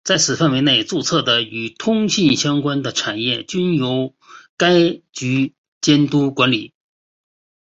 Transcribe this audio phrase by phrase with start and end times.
[0.03, 4.15] 在此范围内注册的与通信相关的产业均由
[4.57, 6.73] 该局监督管理。